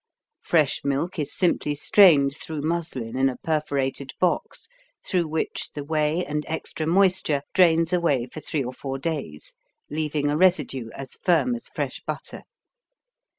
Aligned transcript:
Fresh 0.41 0.81
milk 0.83 1.19
is 1.19 1.31
simply 1.31 1.75
strained 1.75 2.35
through 2.35 2.63
muslin 2.63 3.15
in 3.15 3.29
a 3.29 3.37
perforated 3.43 4.13
box 4.19 4.67
through 5.05 5.27
which 5.27 5.69
the 5.75 5.83
whey 5.83 6.25
and 6.25 6.43
extra 6.47 6.87
moisture 6.87 7.43
drains 7.53 7.93
away 7.93 8.25
for 8.25 8.41
three 8.41 8.63
or 8.63 8.73
four 8.73 8.97
days, 8.97 9.53
leaving 9.91 10.27
a 10.31 10.35
residue 10.35 10.89
as 10.95 11.13
firm 11.23 11.53
as 11.53 11.67
fresh 11.67 11.99
butter. 12.07 12.41